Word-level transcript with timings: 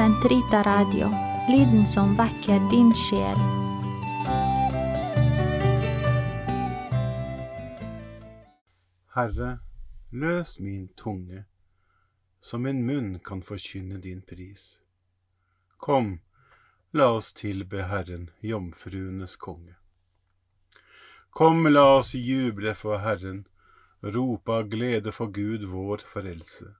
Sentrita 0.00 0.62
Radio, 0.62 1.08
lyden 1.48 1.88
som 1.88 2.14
vekker 2.16 2.70
din 2.70 2.94
sjel. 2.96 3.36
Herre, 9.14 9.58
løs 10.10 10.58
min 10.58 10.88
tunge, 10.96 11.44
så 12.40 12.58
min 12.58 12.80
munn 12.86 13.18
kan 13.18 13.42
forkynne 13.42 14.00
din 14.00 14.22
pris. 14.22 14.80
Kom, 15.76 16.20
la 16.96 17.12
oss 17.20 17.32
tilbe 17.36 17.84
Herren, 17.92 18.30
jomfruenes 18.40 19.36
konge. 19.36 19.76
Kom, 21.30 21.66
la 21.68 21.98
oss 21.98 22.14
juble 22.14 22.72
for 22.74 23.04
Herren, 23.04 23.44
rope 24.00 24.52
av 24.62 24.72
glede 24.72 25.12
for 25.12 25.28
Gud 25.28 25.68
vår 25.68 26.08
forelse. 26.08 26.79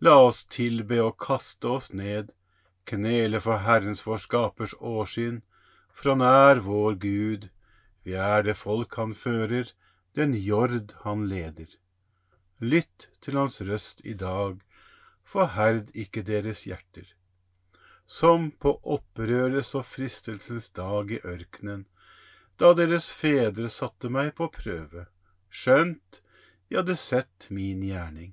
la 0.00 0.14
oss 0.28 0.44
tilbe 0.46 1.00
og 1.02 1.18
kaste 1.22 1.68
oss 1.78 1.90
ned, 1.92 2.30
knele 2.88 3.40
for 3.44 3.64
Herrens 3.66 4.04
vår 4.06 4.22
skapers 4.24 4.74
årsyn, 4.78 5.42
for 5.92 6.14
han 6.14 6.22
er 6.24 6.62
vår 6.64 6.98
Gud, 7.02 7.48
vi 8.06 8.14
er 8.14 8.46
det 8.46 8.56
folk 8.56 8.94
han 8.96 9.14
fører, 9.14 9.72
den 10.14 10.34
jord 10.34 10.94
han 11.04 11.26
leder. 11.28 11.68
Lytt 12.58 13.10
til 13.20 13.38
hans 13.38 13.60
røst 13.60 14.00
i 14.04 14.14
dag, 14.14 14.58
forherd 15.22 15.90
ikke 15.94 16.24
deres 16.26 16.64
hjerter. 16.66 17.06
Som 18.06 18.50
på 18.62 18.78
opprørets 18.82 19.74
og 19.76 19.84
fristelsens 19.84 20.70
dag 20.74 21.12
i 21.12 21.20
ørkenen, 21.20 21.84
da 22.58 22.72
deres 22.74 23.10
fedre 23.14 23.68
satte 23.70 24.08
meg 24.10 24.32
på 24.38 24.48
prøve, 24.54 25.06
skjønt 25.50 26.22
jeg 26.70 26.80
hadde 26.80 26.96
sett 26.98 27.46
min 27.54 27.84
gjerning. 27.84 28.32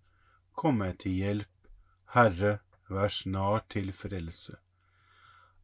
kom 0.55 0.81
meg 0.81 0.99
til 1.03 1.17
hjelp, 1.17 1.69
Herre, 2.15 2.59
vær 2.91 3.11
snart 3.13 3.69
til 3.71 3.91
frelse. 3.95 4.57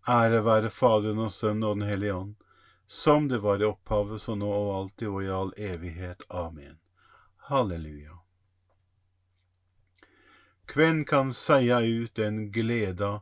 Ære 0.07 0.43
være 0.45 0.69
Faderen 0.71 1.19
og 1.25 1.31
Sønnen 1.35 1.67
og 1.67 1.79
Den 1.79 1.89
hellige 1.89 2.15
ånd, 2.15 2.35
som 2.87 3.27
det 3.27 3.41
var 3.43 3.59
i 3.59 3.67
opphavet, 3.67 4.21
så 4.21 4.35
nå 4.35 4.47
og 4.47 4.75
alltid 4.75 5.07
og 5.07 5.23
i 5.23 5.33
all 5.39 5.51
evighet. 5.57 6.23
Amen. 6.29 6.79
Halleluja. 7.49 8.21
Kven 10.67 11.03
kan 11.05 11.33
seia 11.33 11.79
ut 11.79 12.15
den 12.15 12.47
gleda 12.51 13.21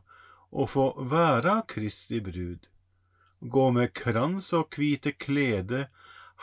å 0.50 0.66
få 0.70 0.86
væra 1.10 1.60
Kristi 1.68 2.20
brud, 2.22 2.66
gå 3.40 3.66
med 3.74 3.92
krans 3.94 4.52
og 4.54 4.70
kvite 4.74 5.12
klede 5.12 5.86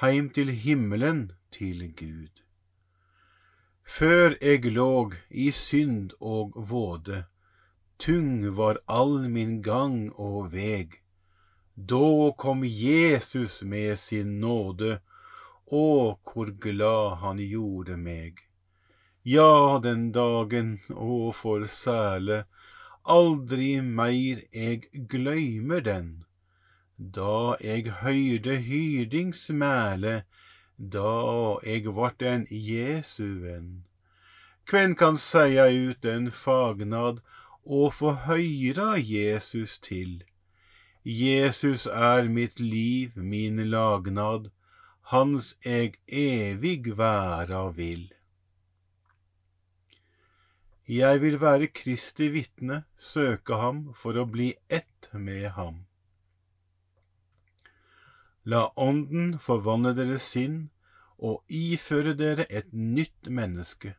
heim 0.04 0.30
til 0.36 0.52
himmelen 0.52 1.32
til 1.52 1.88
Gud. 1.96 2.43
Før 3.84 4.38
eg 4.42 4.66
låg 4.66 5.16
i 5.30 5.52
synd 5.52 6.16
og 6.20 6.56
våde, 6.56 7.26
tung 8.00 8.56
var 8.56 8.82
all 8.88 9.30
min 9.30 9.62
gang 9.62 10.10
og 10.18 10.52
veg 10.56 11.04
da 11.76 12.32
kom 12.38 12.64
Jesus 12.64 13.64
med 13.64 13.98
sin 13.98 14.40
nåde, 14.40 15.00
å, 15.66 16.20
hvor 16.22 16.52
glad 16.62 17.16
han 17.24 17.40
gjorde 17.42 17.98
meg. 17.98 18.44
Ja, 19.24 19.80
den 19.82 20.12
dagen, 20.14 20.78
å, 20.94 21.32
for 21.34 21.66
sæle, 21.66 22.44
aldri 23.02 23.82
meir 23.82 24.44
eg 24.52 24.86
gløymer 25.10 25.82
den. 25.82 26.12
Da 26.98 27.58
eg 27.58 27.90
høyrde 28.04 28.60
hyrdings 28.68 29.50
mæle, 29.50 30.22
da 30.92 31.60
eg 31.64 31.88
vart 31.98 32.22
en 32.22 32.46
Jesu 32.50 33.40
venn. 33.44 33.84
Kven 34.66 34.96
kan 34.96 35.18
seia 35.18 35.68
ut 35.68 36.06
en 36.06 36.30
fagnad 36.32 37.22
og 37.64 37.94
få 38.00 38.14
høyra 38.28 38.96
Jesus 38.98 39.78
til? 39.78 40.24
Jesus 41.04 41.86
er 41.86 42.30
mitt 42.32 42.60
liv, 42.60 43.12
min 43.16 43.60
lagnad, 43.70 44.52
hans 45.12 45.54
eg 45.68 46.00
evig 46.08 46.98
væra 46.98 47.68
vil. 47.76 48.12
Jeg 50.88 51.22
vil 51.22 51.40
være 51.42 51.68
Kristi 51.68 52.28
vitne, 52.32 52.84
søke 52.98 53.56
ham 53.60 53.90
for 53.96 54.20
å 54.20 54.26
bli 54.28 54.54
ett 54.68 55.10
med 55.12 55.50
ham. 55.56 55.84
La 58.44 58.66
Ånden 58.76 59.38
forvandle 59.40 59.94
deres 59.96 60.26
sinn 60.28 60.70
og 61.24 61.44
iføre 61.48 62.14
dere 62.20 62.46
et 62.52 62.74
nytt 62.74 63.30
menneske. 63.32 63.96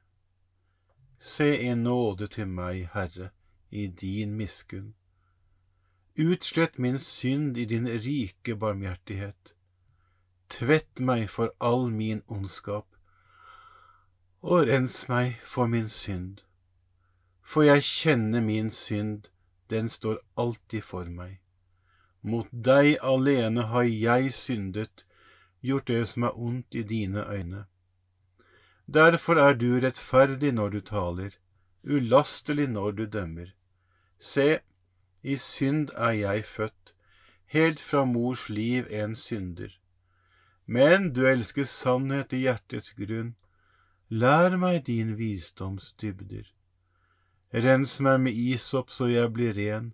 Se 1.18 1.48
en 1.70 1.86
nåde 1.88 2.28
til 2.28 2.50
meg, 2.50 2.90
Herre, 2.92 3.30
i 3.70 3.86
din 3.88 4.36
miskunn 4.36 4.92
Utslett 6.16 6.78
min 6.78 6.98
synd 6.98 7.56
i 7.58 7.64
din 7.64 7.88
rike 7.88 8.54
barmhjertighet. 8.54 9.54
Tvett 10.48 11.00
meg 11.00 11.26
for 11.30 11.50
all 11.58 11.90
min 11.90 12.20
ondskap, 12.30 12.86
og 14.38 14.68
rens 14.68 15.08
meg 15.08 15.40
for 15.42 15.66
min 15.66 15.88
synd. 15.90 16.44
For 17.42 17.66
jeg 17.66 17.82
kjenner 17.82 18.40
min 18.40 18.70
synd, 18.70 19.26
den 19.70 19.90
står 19.90 20.20
alltid 20.38 20.86
for 20.86 21.10
meg. 21.10 21.40
Mot 22.22 22.46
deg 22.52 22.94
alene 23.02 23.66
har 23.74 23.82
jeg 23.82 24.30
syndet, 24.32 25.02
gjort 25.64 25.88
det 25.88 26.02
som 26.08 26.26
er 26.28 26.38
ondt 26.38 26.74
i 26.74 26.82
dine 26.82 27.24
øyne. 27.24 27.64
Derfor 28.86 29.40
er 29.40 29.54
du 29.56 29.80
rettferdig 29.80 30.52
når 30.52 30.68
du 30.68 30.80
taler, 30.80 31.30
ulastelig 31.84 32.68
når 32.68 32.90
du 32.90 33.04
dømmer. 33.06 33.54
Se, 34.20 34.60
i 35.22 35.36
synd 35.36 35.88
er 35.96 36.10
jeg 36.10 36.44
født, 36.44 36.94
helt 37.46 37.80
fra 37.80 38.04
mors 38.04 38.48
liv 38.48 38.86
en 38.90 39.16
synder. 39.16 39.72
Men 40.66 41.12
du 41.12 41.26
elsker 41.26 41.64
sannhet 41.64 42.32
i 42.32 42.44
hjertets 42.44 42.92
grunn. 42.96 43.34
Lær 44.08 44.56
meg 44.56 44.86
din 44.86 45.16
visdoms 45.18 45.92
dybder. 46.00 46.46
Rens 47.52 48.00
meg 48.00 48.20
med 48.20 48.32
isop 48.32 48.90
så 48.90 49.08
jeg 49.08 49.32
blir 49.32 49.54
ren. 49.56 49.92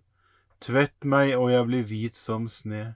Tvett 0.61 1.03
meg 1.03 1.35
og 1.37 1.51
jeg 1.51 1.67
blir 1.67 1.87
hvit 1.89 2.17
som 2.17 2.47
sne. 2.49 2.95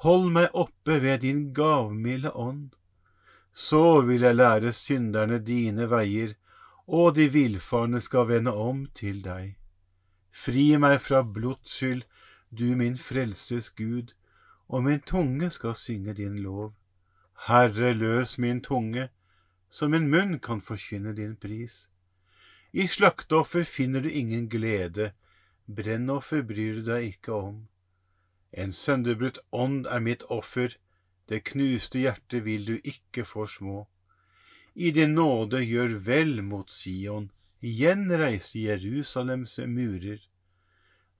hold 0.00 0.30
meg 0.32 0.54
oppe 0.56 0.96
ved 1.02 1.20
din 1.26 1.52
gavmilde 1.52 2.32
ånd. 2.32 2.70
Så 3.52 4.00
vil 4.06 4.22
jeg 4.24 4.36
lære 4.36 4.72
synderne 4.72 5.38
dine 5.44 5.90
veier, 5.90 6.34
og 6.86 7.16
de 7.16 7.28
villfarne 7.32 8.00
skal 8.00 8.28
vende 8.28 8.54
om 8.54 8.86
til 8.94 9.20
deg. 9.24 9.56
Fri 10.32 10.76
meg 10.80 11.00
fra 11.04 11.22
blodsskyld, 11.22 12.02
du 12.50 12.76
min 12.76 12.96
frelses 12.96 13.70
Gud, 13.70 14.14
og 14.68 14.84
min 14.84 15.00
tunge 15.00 15.50
skal 15.50 15.74
synge 15.74 16.14
din 16.14 16.38
lov. 16.38 16.72
Herre, 17.46 17.92
løs 17.94 18.38
min 18.38 18.60
tunge, 18.60 19.08
så 19.70 19.88
min 19.88 20.08
munn 20.10 20.38
kan 20.38 20.60
forkynne 20.60 21.14
din 21.16 21.36
pris. 21.36 21.88
I 22.72 22.86
slakteoffer 22.86 23.64
finner 23.64 24.00
du 24.00 24.08
ingen 24.08 24.48
glede, 24.48 25.12
brennoffer 25.66 26.42
bryr 26.42 26.80
du 26.80 26.84
deg 26.86 27.12
ikke 27.14 27.32
om. 27.34 27.66
En 28.52 28.72
sønderbrutt 28.72 29.38
ånd 29.50 29.86
er 29.86 30.00
mitt 30.02 30.22
offer, 30.28 30.74
det 31.30 31.44
knuste 31.52 32.00
hjertet 32.02 32.42
vil 32.44 32.64
du 32.66 32.76
ikke 32.82 33.24
få 33.24 33.46
små. 33.46 33.84
I 34.74 34.90
din 34.90 35.14
nåde 35.14 35.62
gjør 35.62 35.94
vel 36.06 36.40
mot 36.42 36.70
Sion, 36.70 37.30
gjenreis 37.60 38.54
Jerusalems 38.56 39.58
murer. 39.66 40.18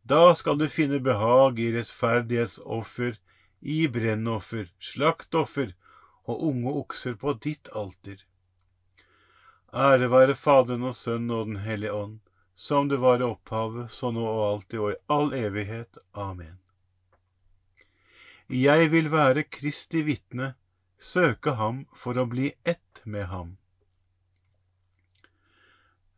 Da 0.03 0.35
skal 0.35 0.59
du 0.59 0.67
finne 0.69 0.99
behag 0.99 1.61
i 1.61 1.71
rettferdighetsoffer, 1.77 3.19
i 3.61 3.85
brennoffer, 3.93 4.71
slaktoffer 4.81 5.75
og 6.25 6.43
unge 6.49 6.73
okser 6.83 7.15
på 7.21 7.37
ditt 7.44 7.69
alter. 7.76 8.25
Ære 9.71 10.09
være 10.11 10.35
Faderen 10.35 10.88
og 10.88 10.97
Sønnen 10.99 11.31
og 11.37 11.47
Den 11.47 11.61
hellige 11.62 11.93
ånd, 11.93 12.19
som 12.56 12.88
det 12.88 12.99
var 13.05 13.21
i 13.21 13.29
opphavet, 13.29 13.93
så 13.93 14.11
nå 14.11 14.25
og 14.25 14.43
alltid 14.49 14.81
og 14.81 14.91
i 14.97 14.99
all 15.06 15.33
evighet. 15.37 16.00
Amen. 16.15 16.59
Jeg 18.50 18.91
vil 18.91 19.12
være 19.12 19.44
Kristi 19.47 20.00
vitne, 20.02 20.55
søke 20.99 21.52
ham 21.55 21.85
for 21.94 22.19
å 22.19 22.25
bli 22.26 22.49
ett 22.67 22.99
med 23.06 23.29
ham. 23.31 23.52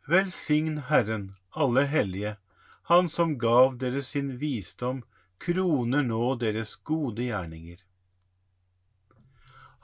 Velsign 0.09 0.79
Herren, 0.89 1.35
alle 1.53 1.85
hellige, 1.85 2.39
Han 2.89 3.09
som 3.09 3.37
gav 3.39 3.77
dere 3.79 4.03
sin 4.03 4.39
visdom, 4.41 5.03
kroner 5.39 6.03
nå 6.03 6.35
deres 6.41 6.73
gode 6.77 7.23
gjerninger. 7.29 7.79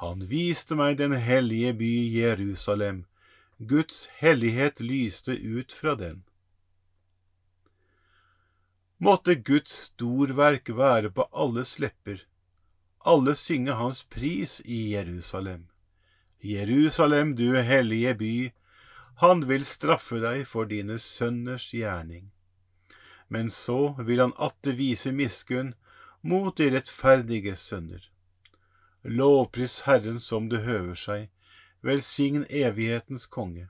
Han 0.00 0.24
viste 0.30 0.74
meg 0.74 0.96
den 0.98 1.12
hellige 1.12 1.74
by 1.78 1.92
Jerusalem, 2.16 3.04
Guds 3.58 4.08
hellighet 4.22 4.80
lyste 4.80 5.36
ut 5.36 5.72
fra 5.72 5.94
den. 5.94 6.24
Måtte 8.98 9.34
Guds 9.34 9.72
storverk 9.92 10.72
være 10.74 11.12
på 11.12 11.28
alles 11.32 11.78
lepper, 11.78 12.24
alle 12.98 13.34
synge 13.34 13.72
hans 13.72 14.02
pris 14.02 14.60
i 14.64 14.92
Jerusalem. 14.92 15.66
Jerusalem, 16.40 17.36
du 17.36 17.56
hellige 17.62 18.14
by, 18.14 18.52
han 19.18 19.48
vil 19.48 19.64
straffe 19.64 20.20
deg 20.22 20.44
for 20.46 20.68
dine 20.70 20.98
sønners 20.98 21.70
gjerning. 21.74 22.30
Men 23.28 23.50
så 23.50 23.96
vil 23.98 24.20
han 24.22 24.34
atter 24.38 24.76
vise 24.78 25.12
miskunn 25.12 25.74
mot 26.22 26.56
de 26.56 26.70
rettferdige 26.70 27.56
sønner. 27.56 28.04
Lovpris 29.02 29.80
Herren 29.86 30.20
som 30.20 30.48
det 30.48 30.62
høver 30.62 30.94
seg, 30.94 31.26
velsign 31.82 32.46
evighetens 32.50 33.26
konge. 33.26 33.68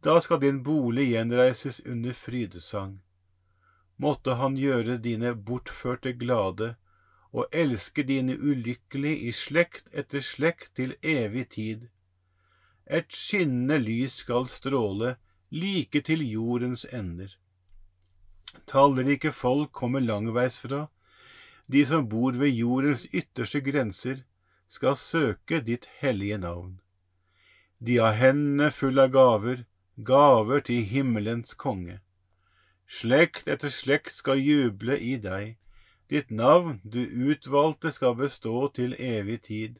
Da 0.00 0.20
skal 0.20 0.40
din 0.40 0.62
bolig 0.62 1.10
gjenreises 1.10 1.80
under 1.84 2.16
frydesang. 2.16 3.00
Måtte 3.96 4.36
han 4.38 4.56
gjøre 4.56 4.96
dine 5.02 5.34
bortførte 5.34 6.12
glade 6.12 6.76
og 7.32 7.46
elske 7.52 8.02
dine 8.02 8.38
ulykkelige 8.38 9.28
i 9.28 9.32
slekt 9.32 9.88
etter 9.92 10.24
slekt 10.24 10.74
til 10.76 10.94
evig 11.02 11.48
tid. 11.54 11.88
Et 12.86 13.12
skinnende 13.12 13.78
lys 13.78 14.20
skal 14.24 14.48
stråle 14.48 15.16
like 15.50 16.00
til 16.00 16.24
jordens 16.24 16.86
ender. 16.92 17.36
Tallrike 18.66 19.32
folk 19.32 19.72
kommer 19.72 20.00
langveisfra, 20.00 20.86
de 21.72 21.84
som 21.86 22.08
bor 22.08 22.32
ved 22.32 22.48
jordens 22.48 23.06
ytterste 23.12 23.60
grenser, 23.60 24.24
skal 24.68 24.96
søke 24.96 25.60
ditt 25.60 25.88
hellige 26.00 26.38
navn. 26.38 26.80
De 27.80 27.96
har 27.96 28.16
hendene 28.16 28.70
fulle 28.72 29.04
av 29.04 29.12
gaver, 29.12 29.64
gaver 30.04 30.60
til 30.64 30.84
himmelens 30.84 31.54
konge. 31.54 32.00
Slekt 32.88 33.48
etter 33.48 33.72
slekt 33.72 34.16
skal 34.16 34.40
juble 34.40 34.96
i 34.96 35.16
deg, 35.20 35.56
ditt 36.10 36.30
navn, 36.30 36.80
du 36.84 37.02
utvalgte, 37.04 37.90
skal 37.92 38.16
bestå 38.16 38.68
til 38.74 38.94
evig 38.98 39.42
tid. 39.42 39.76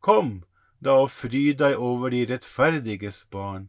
Kom, 0.00 0.42
da 0.80 0.96
og 1.04 1.10
fry 1.12 1.50
deg 1.52 1.76
over 1.76 2.12
de 2.14 2.24
rettferdiges 2.30 3.26
barn, 3.30 3.68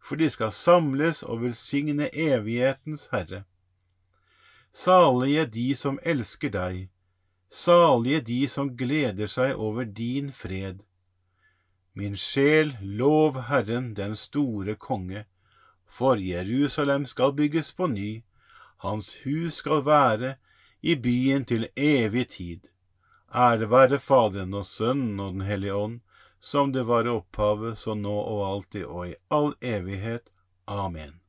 for 0.00 0.16
de 0.16 0.30
skal 0.30 0.52
samles 0.52 1.22
og 1.22 1.42
velsigne 1.42 2.08
evighetens 2.12 3.08
Herre. 3.12 3.44
Salige 4.72 5.46
de 5.46 5.74
som 5.74 5.98
elsker 6.02 6.52
deg, 6.52 6.88
salige 7.50 8.20
de 8.20 8.42
som 8.48 8.72
gleder 8.76 9.28
seg 9.30 9.56
over 9.56 9.84
din 9.84 10.32
fred. 10.32 10.82
Min 11.96 12.16
sjel, 12.16 12.76
lov 12.80 13.40
Herren 13.48 13.94
den 13.96 14.16
store 14.16 14.74
konge, 14.76 15.24
for 15.88 16.20
Jerusalem 16.20 17.06
skal 17.06 17.32
bygges 17.32 17.72
på 17.72 17.88
ny, 17.88 18.10
hans 18.84 19.14
hus 19.24 19.62
skal 19.62 19.84
være 19.86 20.34
i 20.80 20.96
byen 20.96 21.44
til 21.44 21.68
evig 21.76 22.28
tid. 22.28 22.60
Ære 23.34 23.70
være 23.70 23.98
Faderen 23.98 24.54
og 24.54 24.66
Sønnen 24.66 25.20
og 25.20 25.32
Den 25.32 25.46
hellige 25.48 25.74
ånd, 25.74 26.00
som 26.40 26.72
det 26.72 26.86
var 26.86 27.06
i 27.06 27.12
opphavet, 27.12 27.78
så 27.78 27.94
nå 27.94 28.14
og 28.14 28.42
alltid 28.46 28.84
og 28.84 29.08
i 29.08 29.14
all 29.30 29.54
evighet. 29.60 30.30
Amen. 30.66 31.20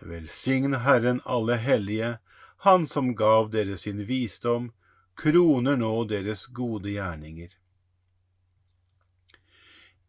Velsign 0.00 0.74
Herren 0.74 1.20
alle 1.24 1.56
hellige, 1.56 2.18
Han 2.58 2.86
som 2.86 3.14
gav 3.16 3.50
dere 3.52 3.76
sin 3.76 4.06
visdom, 4.08 4.72
kroner 5.14 5.76
nå 5.76 6.04
deres 6.04 6.46
gode 6.46 6.90
gjerninger. 6.90 7.52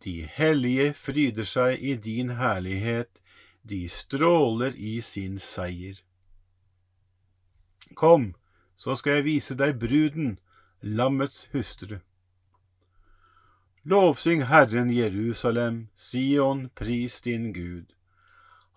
De 0.04 0.22
hellige 0.32 0.94
fryder 0.94 1.48
seg 1.48 1.80
i 1.80 1.96
din 1.96 2.30
herlighet, 2.40 3.20
de 3.64 3.88
stråler 3.90 4.76
i 4.76 5.00
sin 5.02 5.40
seier. 5.40 6.07
Kom, 7.96 8.34
så 8.76 8.96
skal 8.96 9.20
jeg 9.20 9.28
vise 9.28 9.56
deg 9.58 9.80
bruden, 9.80 10.38
lammets 10.82 11.48
hustru. 11.54 12.00
Lovsyng 13.88 14.44
Herren 14.50 14.90
Jerusalem, 14.92 15.88
Sion, 15.96 16.70
pris 16.76 17.22
din 17.22 17.54
Gud. 17.54 17.94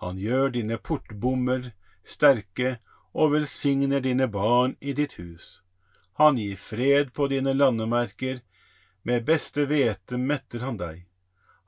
Han 0.01 0.17
gjør 0.19 0.49
dine 0.55 0.79
portbommer 0.79 1.73
sterke 2.05 2.79
og 3.13 3.33
velsigner 3.35 4.01
dine 4.01 4.29
barn 4.29 4.77
i 4.81 4.95
ditt 4.97 5.19
hus. 5.19 5.61
Han 6.21 6.39
gir 6.39 6.57
fred 6.57 7.13
på 7.13 7.29
dine 7.33 7.55
landemerker, 7.57 8.41
med 9.03 9.25
beste 9.25 9.65
hvete 9.67 10.19
metter 10.21 10.65
han 10.65 10.77
deg. 10.81 11.05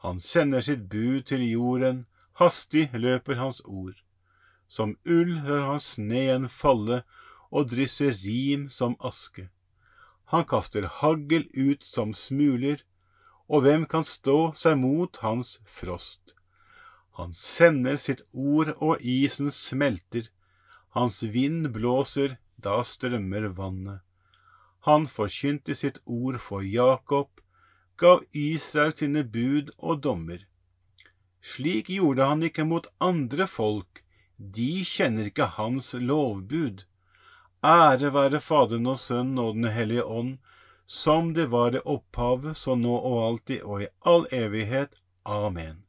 Han 0.04 0.20
sender 0.20 0.60
sitt 0.60 0.88
bud 0.92 1.24
til 1.30 1.44
jorden, 1.46 2.04
hastig 2.36 2.90
løper 2.92 3.40
hans 3.40 3.62
ord. 3.64 3.96
Som 4.68 4.96
ull 5.04 5.38
lar 5.46 5.66
han 5.70 5.80
sneen 5.80 6.48
falle 6.48 7.02
og 7.52 7.70
drysser 7.72 8.16
rim 8.24 8.68
som 8.72 8.96
aske. 8.98 9.50
Han 10.32 10.46
kaster 10.48 10.88
hagl 11.00 11.44
ut 11.52 11.84
som 11.84 12.14
smuler, 12.16 12.80
og 13.52 13.66
hvem 13.66 13.84
kan 13.84 14.06
stå 14.08 14.54
seg 14.56 14.78
mot 14.80 15.18
hans 15.20 15.58
frost? 15.68 16.32
Han 17.20 17.34
sender 17.36 17.98
sitt 18.00 18.22
ord, 18.32 18.72
og 18.80 19.02
isen 19.04 19.52
smelter. 19.52 20.30
Hans 20.96 21.20
vind 21.34 21.68
blåser, 21.74 22.38
da 22.56 22.80
strømmer 22.86 23.50
vannet. 23.58 24.00
Han 24.88 25.04
forkynte 25.06 25.76
sitt 25.76 26.00
ord 26.06 26.40
for 26.40 26.64
Jakob, 26.64 27.28
gav 28.00 28.24
Israel 28.32 28.94
sine 28.96 29.22
bud 29.22 29.70
og 29.78 30.00
dommer. 30.06 30.46
Slik 31.42 31.90
gjorde 31.90 32.26
han 32.26 32.42
ikke 32.46 32.64
mot 32.66 32.88
andre 33.02 33.46
folk, 33.50 34.00
de 34.38 34.82
kjenner 34.86 35.28
ikke 35.28 35.52
hans 35.58 35.92
lovbud. 35.94 36.82
Ære 37.62 38.10
være 38.10 38.40
Faderen 38.42 38.86
og 38.90 38.98
Sønnen 38.98 39.38
og 39.38 39.54
Den 39.54 39.70
hellige 39.70 40.04
ånd, 40.04 40.38
som 40.86 41.30
det 41.34 41.46
var 41.50 41.76
i 41.76 41.82
opphavet, 41.84 42.56
så 42.56 42.74
nå 42.74 42.94
og 42.96 43.20
alltid 43.28 43.62
og 43.62 43.84
i 43.84 43.88
all 44.04 44.26
evighet. 44.34 44.98
Amen. 45.24 45.84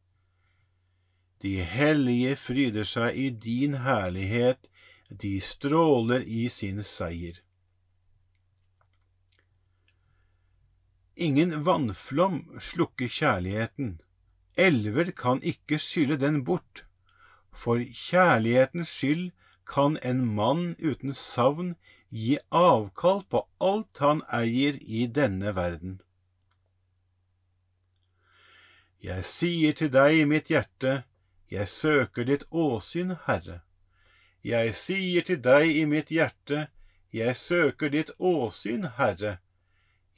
De 1.42 1.64
hellige 1.66 2.36
fryder 2.38 2.86
seg 2.86 3.18
i 3.18 3.30
din 3.30 3.74
herlighet, 3.84 4.70
de 5.10 5.40
stråler 5.42 6.22
i 6.22 6.46
sin 6.50 6.84
seier. 6.86 7.42
Ingen 11.18 11.60
vannflom 11.66 12.40
slukker 12.62 13.10
kjærligheten, 13.10 13.98
elver 14.56 15.12
kan 15.12 15.42
ikke 15.42 15.82
skylle 15.82 16.18
den 16.22 16.44
bort. 16.46 16.86
For 17.52 17.82
kjærlighetens 17.82 18.94
skyld 18.94 19.32
kan 19.74 19.98
en 20.02 20.26
mann 20.36 20.76
uten 20.80 21.14
savn 21.14 21.76
gi 22.10 22.38
avkall 22.50 23.24
på 23.30 23.48
alt 23.58 24.02
han 24.06 24.22
eier 24.40 24.78
i 24.82 25.08
denne 25.20 25.56
verden. 25.58 25.96
Jeg 29.04 29.26
sier 29.26 29.74
til 29.80 29.90
deg 29.92 30.20
i 30.22 30.28
mitt 30.30 30.52
hjerte, 30.54 31.04
jeg 31.52 31.68
søker 31.68 32.30
ditt 32.30 32.46
åsyn, 32.50 33.18
Herre. 33.26 33.62
Jeg 34.44 34.76
sier 34.78 35.26
til 35.26 35.42
deg 35.44 35.74
i 35.74 35.84
mitt 35.90 36.14
hjerte, 36.14 36.68
jeg 37.12 37.36
søker 37.36 37.90
ditt 37.90 38.14
åsyn, 38.20 38.88
Herre. 38.98 39.38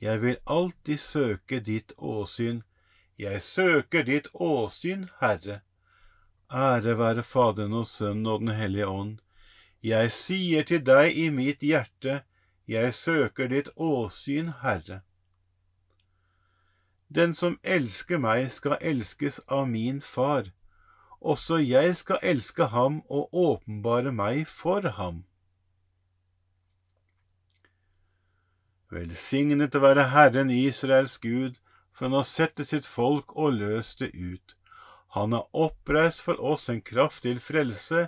Jeg 0.01 0.21
vil 0.21 0.37
alltid 0.45 0.99
søke 0.99 1.59
ditt 1.59 1.95
åsyn, 1.97 2.63
jeg 3.17 3.41
søker 3.41 4.03
ditt 4.03 4.27
åsyn, 4.33 5.09
Herre. 5.21 5.61
Ære 6.51 6.97
være 6.99 7.23
Faderen 7.23 7.73
og 7.73 7.87
Sønnen 7.87 8.27
og 8.27 8.43
Den 8.43 8.53
hellige 8.59 8.87
ånd. 8.87 9.21
Jeg 9.85 10.09
sier 10.11 10.63
til 10.65 10.79
deg 10.81 11.13
i 11.13 11.27
mitt 11.29 11.61
hjerte, 11.61 12.23
jeg 12.65 12.93
søker 12.97 13.51
ditt 13.51 13.67
åsyn, 13.77 14.47
Herre. 14.63 15.03
Den 17.13 17.35
som 17.37 17.59
elsker 17.61 18.17
meg, 18.17 18.49
skal 18.49 18.79
elskes 18.81 19.37
av 19.45 19.67
min 19.69 20.01
Far. 20.01 20.49
Også 21.21 21.59
jeg 21.61 21.93
skal 22.01 22.17
elske 22.25 22.71
ham 22.73 23.03
og 23.13 23.29
åpenbare 23.29 24.09
meg 24.11 24.47
for 24.49 24.89
ham. 24.97 25.21
Velsignet 28.89 29.77
være 29.81 30.09
Herren 30.09 30.49
Israels 30.49 31.19
Gud, 31.21 31.61
for 31.93 32.09
han 32.09 32.17
har 32.17 32.25
sett 32.25 32.57
til 32.57 32.65
sitt 32.73 32.89
folk 32.89 33.37
og 33.37 33.59
løst 33.61 34.01
det 34.01 34.15
ut. 34.17 34.57
Han 35.13 35.31
har 35.31 35.45
oppreist 35.53 36.25
for 36.25 36.41
oss 36.41 36.69
en 36.73 36.81
kraft 36.81 37.21
til 37.23 37.37
frelse 37.39 38.07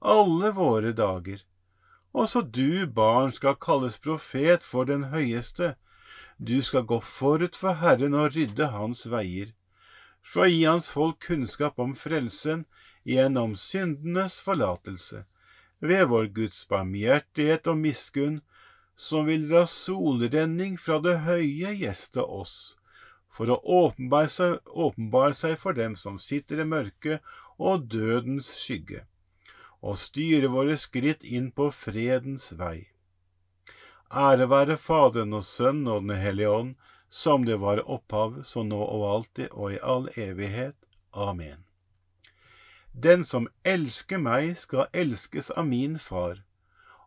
alle 0.00 0.50
våre 0.56 0.92
dager. 0.92 1.44
Også 2.12 2.42
du, 2.42 2.86
barn, 2.86 3.32
skal 3.32 3.58
kalles 3.60 3.98
profet 3.98 4.64
for 4.66 4.88
den 4.88 5.08
høyeste. 5.14 5.74
Du 6.38 6.58
skal 6.62 6.86
gå 6.88 7.00
forut 7.04 7.56
for 7.56 7.78
Herren 7.78 8.16
og 8.18 8.34
rydde 8.34 8.70
hans 8.74 9.04
veier, 9.12 9.52
for 10.22 10.48
gi 10.50 10.64
hans 10.64 10.90
folk 10.90 11.20
kunnskap 11.26 11.78
om 11.78 11.94
frelsen 11.94 12.64
gjennom 13.06 13.54
syndenes 13.56 14.40
forlatelse, 14.42 15.24
ved 15.80 16.08
vår 16.10 16.32
Guds 16.36 16.64
barmhjertighet 16.68 17.68
og 17.70 17.78
miskunn, 17.84 18.40
som 18.96 19.28
vil 19.28 19.48
dra 19.48 19.64
solrenning 19.68 20.76
fra 20.80 20.98
det 21.00 21.20
høye 21.24 21.72
gjeste 21.76 22.24
oss 22.24 22.76
for 23.40 23.50
å 23.54 23.60
åpenbare 23.86 24.28
seg, 24.28 24.58
åpenbare 24.66 25.32
seg 25.36 25.56
for 25.60 25.76
dem 25.76 25.94
som 25.96 26.18
sitter 26.20 26.60
i 26.60 26.66
mørket 26.68 27.30
og 27.56 27.86
dødens 27.92 28.50
skygge, 28.58 29.06
og 29.80 29.98
styre 29.98 30.50
våre 30.52 30.76
skritt 30.76 31.24
inn 31.24 31.50
på 31.52 31.70
fredens 31.72 32.52
vei. 32.58 32.90
Ære 34.10 34.48
være 34.50 34.76
Faderen 34.76 35.34
og 35.38 35.44
Sønnen 35.46 35.88
og 35.88 36.06
Den 36.08 36.18
hellige 36.18 36.50
ånd, 36.50 36.74
som 37.08 37.44
det 37.44 37.60
var 37.60 37.82
opphav, 37.86 38.42
så 38.44 38.62
nå 38.62 38.78
og 38.78 39.06
alltid 39.14 39.48
og 39.50 39.74
i 39.74 39.82
all 39.82 40.08
evighet. 40.16 40.76
Amen. 41.12 41.64
Den 42.92 43.24
som 43.24 43.48
elsker 43.64 44.18
meg, 44.18 44.56
skal 44.58 44.90
elskes 44.92 45.50
av 45.50 45.66
min 45.66 45.98
Far. 45.98 46.42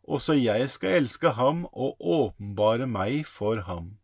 Også 0.04 0.36
jeg 0.36 0.70
skal 0.70 1.00
elske 1.00 1.36
ham 1.36 1.66
og 1.72 2.00
åpenbare 2.00 2.88
meg 2.88 3.28
for 3.28 3.64
ham. 3.68 3.98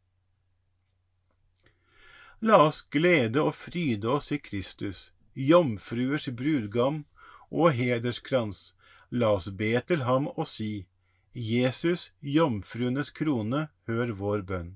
La 2.40 2.62
oss 2.68 2.82
glede 2.82 3.42
og 3.44 3.56
fryde 3.56 4.08
oss 4.08 4.32
i 4.32 4.38
Kristus, 4.40 5.12
jomfruers 5.36 6.30
brudgam 6.32 7.04
og 7.52 7.74
hederskrans. 7.74 8.74
La 9.12 9.34
oss 9.34 9.50
be 9.50 9.74
til 9.82 10.06
ham 10.06 10.28
og 10.36 10.46
si, 10.48 10.86
Jesus, 11.34 12.12
jomfruenes 12.22 13.12
krone, 13.14 13.68
hør 13.88 14.14
vår 14.18 14.42
bønn. 14.50 14.74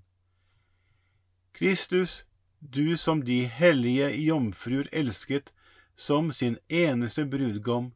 Kristus, 1.54 2.24
du 2.60 2.98
som 2.98 3.24
de 3.26 3.44
hellige 3.46 4.10
jomfruer 4.24 4.88
elsket 4.92 5.52
som 5.96 6.32
sin 6.32 6.58
eneste 6.70 7.26
brudgom, 7.26 7.92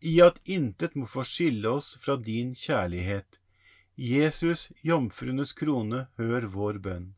i 0.00 0.20
at 0.20 0.38
intet 0.44 0.94
må 0.98 1.06
få 1.06 1.24
skille 1.26 1.68
oss 1.70 1.96
fra 2.02 2.16
din 2.16 2.54
kjærlighet. 2.58 3.38
Jesus, 3.96 4.70
jomfruenes 4.82 5.52
krone, 5.52 6.06
hør 6.18 6.46
vår 6.50 6.78
bønn. 6.82 7.12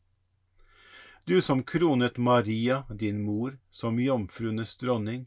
Du 1.25 1.41
som 1.41 1.63
kronet 1.63 2.17
Maria, 2.17 2.83
din 2.89 3.23
mor, 3.25 3.57
som 3.71 3.99
jomfruenes 3.99 4.75
dronning, 4.77 5.25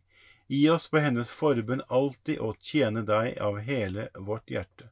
gi 0.48 0.68
oss 0.72 0.88
på 0.88 1.00
hennes 1.04 1.30
forbønn 1.34 1.84
alltid 1.88 2.40
å 2.40 2.54
tjene 2.60 3.04
deg 3.06 3.38
av 3.38 3.58
hele 3.64 4.08
vårt 4.14 4.50
hjerte. 4.50 4.90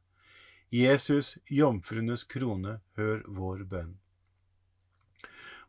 Jesus, 0.70 1.36
jomfruenes 1.48 2.24
krone, 2.24 2.80
hør 2.96 3.22
vår 3.26 3.62
bønn. 3.70 3.94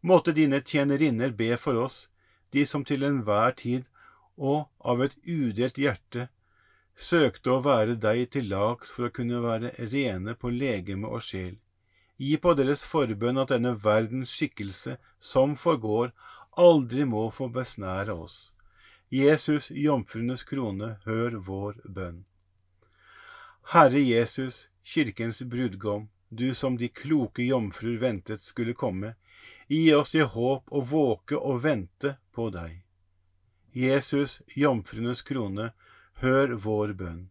Måtte 0.02 0.34
dine 0.34 0.62
tjenerinner 0.62 1.32
be 1.32 1.56
for 1.58 1.78
oss, 1.84 2.10
de 2.52 2.66
som 2.66 2.84
til 2.86 3.04
enhver 3.04 3.56
tid 3.60 3.86
og 4.38 4.68
av 4.80 5.02
et 5.04 5.16
udelt 5.26 5.78
hjerte 5.82 6.28
søkte 6.98 7.54
å 7.54 7.62
være 7.62 7.96
deg 8.02 8.28
til 8.34 8.50
lags 8.50 8.92
for 8.94 9.08
å 9.08 9.14
kunne 9.14 9.42
være 9.44 9.74
rene 9.92 10.34
på 10.36 10.50
legeme 10.54 11.10
og 11.10 11.24
sjel 11.26 11.56
Gi 12.18 12.38
på 12.42 12.56
deres 12.58 12.82
forbønn 12.90 13.38
at 13.38 13.52
denne 13.54 13.76
verdens 13.78 14.32
skikkelse, 14.34 14.96
som 15.22 15.54
forgår, 15.54 16.10
aldri 16.58 17.06
må 17.06 17.28
få 17.30 17.46
besnære 17.54 18.16
oss. 18.18 18.38
Jesus, 19.10 19.72
jomfruenes 19.72 20.44
krone, 20.44 20.98
hør 21.06 21.38
vår 21.40 21.78
bønn. 21.88 22.26
Herre 23.72 24.02
Jesus, 24.04 24.68
kirkens 24.84 25.40
brudgom, 25.48 26.10
du 26.30 26.54
som 26.54 26.76
de 26.78 26.90
kloke 26.92 27.44
jomfruer 27.44 28.02
ventet 28.02 28.42
skulle 28.44 28.74
komme, 28.76 29.14
gi 29.68 29.94
oss 29.96 30.12
i 30.16 30.26
håp 30.28 30.68
å 30.72 30.82
våke 30.84 31.40
og 31.40 31.62
vente 31.64 32.18
på 32.36 32.50
deg. 32.52 32.82
Jesus, 33.72 34.42
jomfruenes 34.56 35.22
krone, 35.24 35.70
hør 36.20 36.58
vår 36.68 36.92
bønn. 37.00 37.22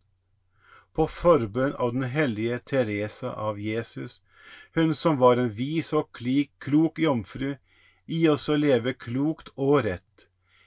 På 0.96 1.04
forbønn 1.04 1.74
av 1.76 1.92
den 1.92 2.08
hellige 2.08 2.58
Teresa 2.72 3.34
av 3.34 3.60
Jesus, 3.60 4.22
hun 4.72 4.94
som 4.94 5.20
var 5.20 5.36
en 5.36 5.52
vis 5.52 5.92
og 5.92 6.08
klik, 6.16 6.54
klok 6.56 7.02
jomfru, 7.04 7.58
gi 8.08 8.22
oss 8.32 8.48
å 8.48 8.56
leve 8.56 8.96
klokt 8.96 9.52
og 9.56 9.84
rett. 9.84 10.28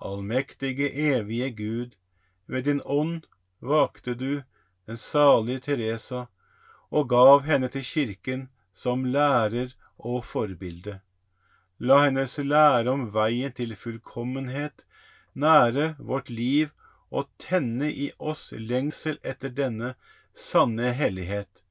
Allmektige, 0.00 0.90
evige 0.90 1.50
Gud, 1.50 1.96
ved 2.46 2.62
din 2.62 2.80
ånd 2.84 3.26
vakte 3.60 4.14
du 4.14 4.42
den 4.86 4.96
salige 4.96 5.60
Teresa 5.60 6.24
og 6.90 7.08
gav 7.08 7.42
henne 7.46 7.68
til 7.68 7.84
kirken 7.84 8.48
som 8.72 9.04
lærer 9.04 9.76
og 9.98 10.24
forbilde. 10.24 11.00
La 11.78 12.02
hennes 12.04 12.38
lære 12.38 12.90
om 12.90 13.06
veien 13.14 13.52
til 13.52 13.76
fullkommenhet 13.76 14.84
nære 15.34 15.94
vårt 15.98 16.30
liv 16.30 16.68
og 17.10 17.28
tenne 17.38 17.90
i 17.92 18.10
oss 18.18 18.50
lengsel 18.56 19.18
etter 19.24 19.52
denne 19.54 19.94
sanne 20.34 20.92
hellighet, 20.94 21.62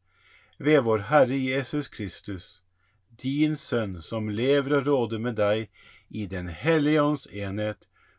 ved 0.57 0.81
vår 0.83 1.05
Herre 1.09 1.37
Jesus 1.37 1.87
Kristus, 1.87 2.63
din 3.21 3.55
Sønn, 3.55 4.01
som 4.01 4.29
lever 4.29 4.79
og 4.79 4.87
råder 4.87 5.19
med 5.19 5.37
deg 5.39 5.69
i 6.09 6.25
Den 6.25 6.49
hellige 6.49 7.01
ånds 7.03 7.27
enhet, 7.31 7.87